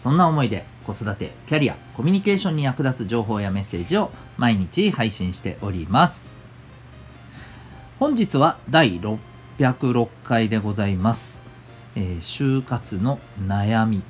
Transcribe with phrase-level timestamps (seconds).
[0.00, 6.32] そんな思いで子育て、キャリア、コミュニケーションに役立つ情報やメッセージを毎日配信しております。
[7.98, 11.42] 本日は第606回でございます。
[11.96, 14.02] えー、就活の悩み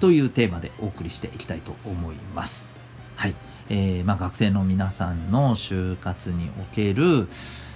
[0.00, 2.74] というテーマでお送りしていきたいと思います。
[3.14, 3.34] はい。
[3.70, 7.28] えー、まあ、学生の皆さんの就活における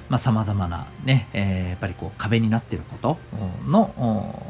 [0.08, 3.18] まあ、様々なね、えー、やっぱりこう壁になっていること
[3.66, 4.42] の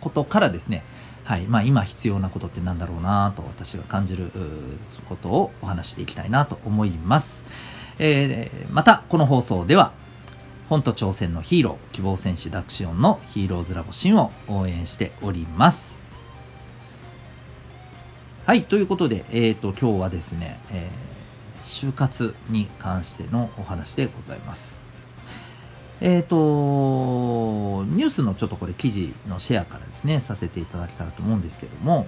[0.00, 0.84] ことからですね、
[1.26, 4.30] はいまあ、今必要なことって何だろうなと私が感じる
[5.08, 7.44] ことをお話していきたいなと思います。
[7.98, 9.92] えー、またこの放送では
[10.68, 15.98] 本と挑戦のヒーロー希望戦士ダクシオンのヒーローズラボシンを応援しております。
[18.46, 24.85] はい、ということで、えっ、ー、と、今日はですね、えー、就活に関してのお話でございます。
[26.00, 32.06] えっ、ー、と、ニュースのちょっとこれ記事のシェアからですね、させていただけたらと思うんですけども、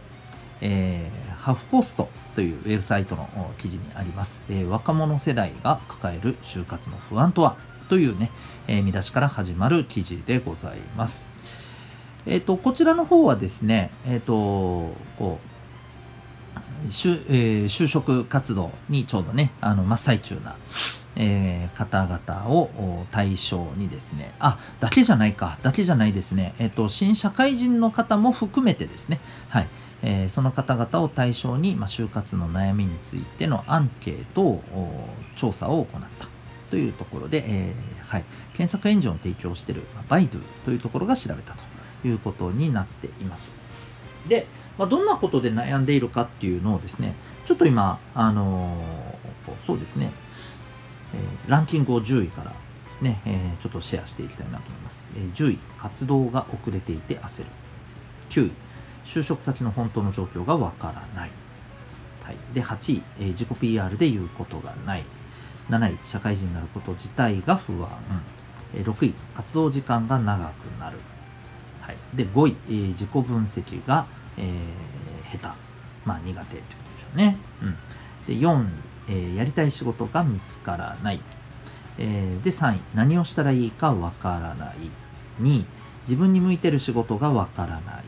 [0.61, 7.57] えー、ハフポストというウェブサイトの記事にあります、えー、若者世代が抱える就活の不安とは
[7.89, 8.31] というね、
[8.67, 11.31] えー、見出しから始まる記事でございます。
[12.27, 14.35] えっ、と、こちらの方はですね、えっ、と、
[15.19, 15.39] こ
[16.85, 20.57] う、就,、え、就職活動にちょうどね、あの、真っ最中な、
[21.19, 22.71] えー、方々を
[23.11, 29.67] 対象にですね、あ、だけじゃないか、だけじゃないですね、えっ、ー、と、新社会人の方も含めてですね、はい、
[30.03, 34.63] えー、その方々を対象に、まあ、就活の悩みについてのアンケートを、
[35.37, 36.29] 調査を行った。
[36.71, 41.79] というところで、えー、はい、検索エンジンを提供している、ま、バイドゥというところが調べたと。
[42.05, 43.47] いうことになっています。
[44.29, 44.47] で、
[44.77, 47.15] まあ、どんなことで悩んでいるかっていうのをですね、
[47.47, 50.13] ちょっと今、あのー、そうですね、
[51.15, 52.55] えー、ランキングを10位から
[53.01, 55.13] ね、えー、ちょっとシェアしていきたいなと思います。
[55.17, 57.47] えー、10位、活動が遅れていて焦る。
[58.31, 58.53] 9位、
[59.05, 61.31] 就職先の本当の状況がわからない。
[62.25, 65.05] はい、で、8位、えー、自己 PR で言うことがない。
[65.71, 67.89] 7位、社会人になること自体が不安。
[68.75, 70.99] えー、6位、活動時間が長くなる。
[71.81, 75.55] はい、で、5位、えー、自己分析が、えー、下手。
[76.05, 77.37] まあ、苦手ってことでしょうね。
[77.63, 77.77] うん、
[78.27, 81.21] で、4位、えー、やりたい仕事が見つからない。
[81.99, 84.77] えー、で、3位、何をしたらいいかわからない。
[85.41, 85.65] 2位、
[86.03, 88.05] 自分に向いてる仕事がわからない。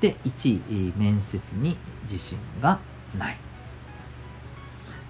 [0.00, 2.78] で、1位、面接に自信が
[3.18, 3.36] ない。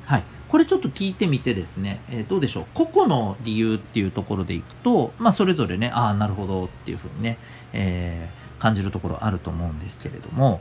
[0.04, 0.22] はい。
[0.48, 2.66] これちょっと聞いてみてですね、えー、どうでしょう？
[2.72, 7.38] 個々の理由っていうところでいくと、まあ、それぞれね、ああ、なるほどっていうふうにね、
[7.72, 10.60] えー、感じるところあると思うんですけれども、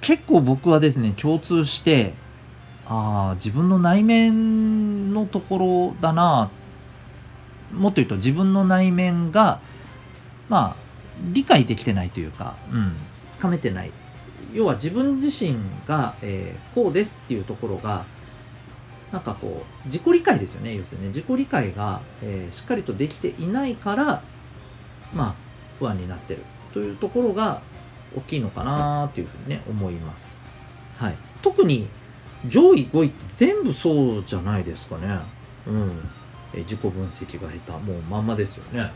[0.00, 2.14] 結構僕はですね、共通して、
[2.86, 6.50] ああ自分の内面のところだな。
[7.72, 9.60] もっと言うと自分の内面が
[10.48, 10.76] まあ
[11.32, 12.96] 理解できてないというか、うん、
[13.30, 13.92] つかめてない。
[14.52, 15.56] 要は自分自身
[15.86, 18.04] が、えー、こうですっていうところが
[19.10, 24.22] なんかこう自己理解ですよね要するに、ね、自己理解が、えー、しっかりとできていないから
[25.12, 25.34] まあ
[25.78, 26.42] 不安になってる。
[26.72, 27.62] というところが
[28.16, 30.44] 大きいのかなというふうにね思います。
[30.98, 31.88] はい、特に
[32.48, 35.18] 上位5位全部そうじゃないですかね。
[35.66, 35.90] うん。
[36.54, 37.84] え自己分析が下手。
[37.84, 38.90] もうまんまですよね。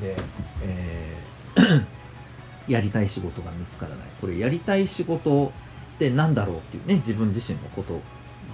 [0.00, 0.16] で、
[0.64, 1.30] えー
[2.68, 4.08] やりたい仕事が見つからない。
[4.20, 5.52] これ、やりたい仕事
[5.96, 8.00] って何だろうっていうね、自分自身のこと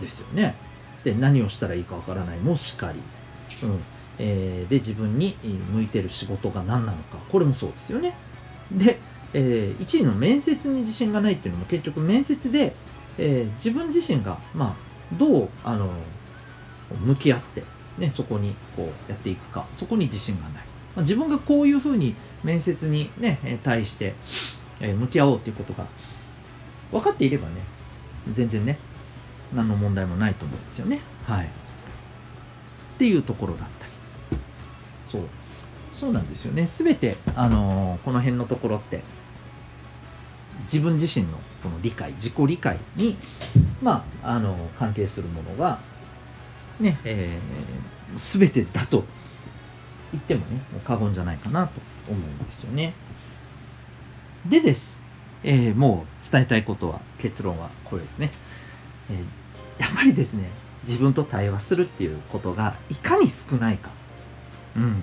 [0.00, 0.54] ですよね。
[1.04, 3.00] で、何をしたらいいかわからないもしかり。
[3.62, 3.80] うん。
[4.18, 5.36] えー、で、自分に
[5.72, 7.18] 向いてる仕事が何なのか。
[7.30, 8.16] これもそうですよね。
[8.72, 8.98] で、
[9.34, 12.74] えー、1位の面接に自信がないっていうのも結局面接で
[13.18, 15.90] えー、自分自身が、まあ、どう、あの、
[17.04, 17.62] 向き合って、
[17.98, 20.52] ね、そこにこうやっていくか、そこに自信がない。
[20.52, 20.62] ま
[20.98, 22.14] あ、自分がこういうふうに
[22.44, 24.14] 面接にね、対して、
[24.80, 25.86] えー、向き合おうっていうことが
[26.92, 27.54] 分かっていればね、
[28.30, 28.78] 全然ね、
[29.54, 31.00] 何の問題もないと思うんですよね。
[31.26, 31.46] はい。
[31.46, 31.48] っ
[32.98, 33.92] ていうところだったり。
[35.04, 35.22] そう。
[35.92, 36.66] そうなんですよね。
[36.66, 39.02] すべて、あのー、この辺のところって、
[40.62, 43.16] 自分自身のこの理解自己理解に、
[43.82, 45.78] まあ、あの関係するものが、
[46.80, 49.04] ねえー、全てだと
[50.12, 52.94] 言ってもねもう過言じゃないかなと思うんですよね。
[54.48, 55.06] でです
[55.46, 58.30] えー、もう伝えたいことは、結論はこれですね。
[59.10, 60.50] えー、やっぱりですね、
[60.82, 63.90] 自分と対話するっていうことがいかに少ないか。
[64.76, 65.02] うん。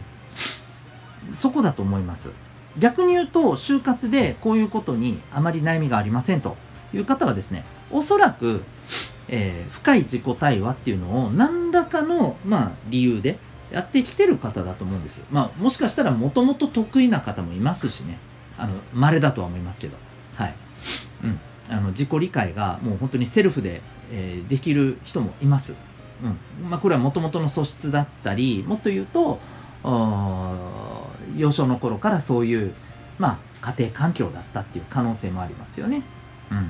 [1.33, 2.29] そこだと思います。
[2.77, 6.57] 逆に言うと、就活でこういうことにあまり悩みがありませんと
[6.93, 8.63] いう方はですね、おそらく、
[9.29, 13.37] えー、深い自己対話っていうのを何らかの、まあ、理由で
[13.71, 15.23] やってきてる方だと思うんです。
[15.31, 18.17] まあ、もしかしたらもともと得意な方もいますしね。
[18.57, 19.97] あの、稀だとは思いますけど。
[20.35, 20.53] はい。
[21.23, 21.39] うん。
[21.69, 23.81] あの、自己理解がもう本当にセルフで、
[24.11, 25.75] えー、できる人もいます。
[26.61, 26.69] うん。
[26.69, 29.39] まあ、これはもともとの素質だったり、もっと言うと、
[31.35, 32.73] 幼少の頃からそういう、
[33.19, 36.03] まあ、家庭環境だったっていう可能性もありますよね。
[36.51, 36.69] うん。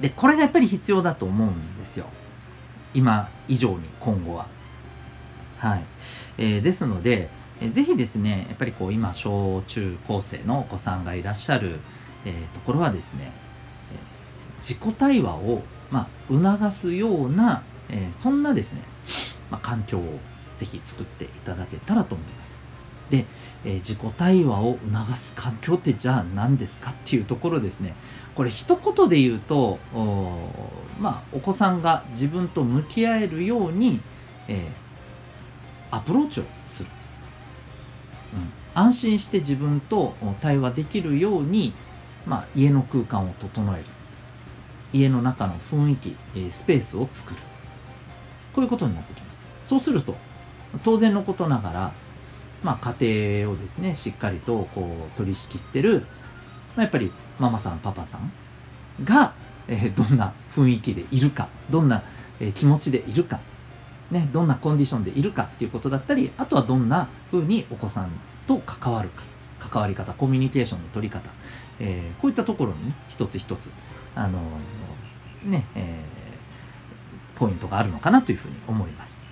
[0.00, 2.06] で、これがやっぱり必要だと思うんですよ。
[2.94, 4.46] 今以上に今後は。
[5.58, 5.82] はい。
[6.38, 7.28] えー、ですので、
[7.60, 11.80] えー、ぜひですね、やっぱりこう今、小中高生のお子さんがいらっしゃる、
[12.24, 13.32] えー、ところはですね、
[13.92, 18.82] えー、自己対話を、まあ、促すような、えー、そんなですね、
[19.50, 20.18] まあ、環境を
[20.56, 22.67] ぜひ作っていただけたらと思います。
[23.10, 23.24] で、
[23.64, 27.94] えー、自己対話を促す環境ってじゃあ何ですかっていうところですね。
[28.34, 30.50] これ一言で言うと、お
[31.00, 34.00] まあ、お子さんが自分と向き合えるように、
[34.46, 36.88] えー、アプローチをする、
[38.34, 38.52] うん。
[38.80, 41.72] 安心して自分と対話できるように、
[42.26, 43.84] まあ、家の空間を整える。
[44.92, 46.16] 家の中の雰囲気、
[46.50, 47.40] スペースを作る。
[48.54, 49.46] こういうことになってきます。
[49.64, 50.14] そうすると、
[50.84, 51.92] 当然のことながら、
[52.62, 56.00] まあ、家庭をですね、しっかりとこう取り仕切ってる、
[56.76, 58.32] まあ、やっぱりママさん、パパさん
[59.04, 59.34] が、
[59.68, 62.02] えー、どんな雰囲気でいるか、どんな、
[62.40, 63.40] えー、気持ちでいるか、
[64.10, 68.10] ね、どんなコンディションでいるかっていうことだったり、あとはどんな風にお子さん
[68.46, 69.22] と関わるか、
[69.60, 71.30] 関わり方、コミュニケーションの取り方、
[71.78, 73.70] えー、こういったところに、ね、一つ一つ、
[74.14, 74.40] あの
[75.44, 79.24] ね、えー、ポイントがあるのかなというふうに思います。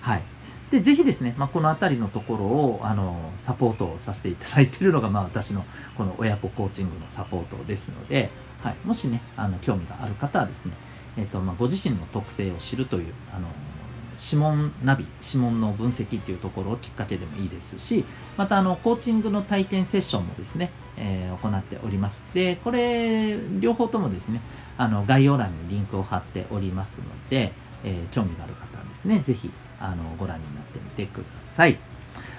[0.00, 0.22] はい。
[0.70, 5.64] で、ぜひですね、まあ、このあたりのところを、あの、サポートさせていただいているのが、まあ、私の
[5.96, 8.30] この親子コーチングのサポートですので、
[8.62, 10.72] はい、もしね、あの、興味がある方はですね、
[11.16, 13.48] えっ、ー、と、まあ、ご自身の特性を知るという、あの、
[14.18, 18.04] 指紋ナビ、指紋の分析っていうところをきっかけでもいいですし、
[18.36, 22.26] またあの、コーチングの体験セッションもですね、えー、行っております。
[22.34, 24.40] で、これ、両方ともですね、
[24.76, 27.52] あの、概要欄にリンクを貼っておりますので、
[27.84, 29.50] えー、興味がある方はですね、ぜひ、
[29.80, 31.76] あの、ご覧になってみてください。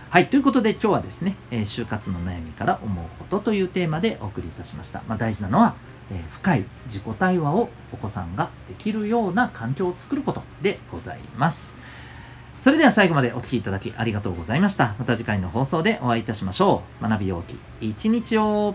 [0.10, 0.28] はい。
[0.28, 5.04] ということで今日はですね、えー、就活の悩みから思うことというテーマでお送りいたしました。
[5.08, 5.76] まあ、大事なのは、
[6.12, 11.76] え、深い自己対話をお子さんができるような環境を作ることでございます。
[12.66, 14.96] それでは最後までお聴きいただきありがとうございました。
[14.98, 17.08] また次回の放送でお会いいたしましょう。
[17.08, 18.74] 学びようき一日を